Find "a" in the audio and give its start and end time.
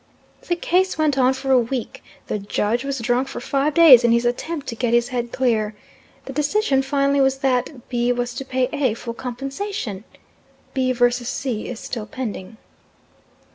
1.51-1.59, 8.73-8.95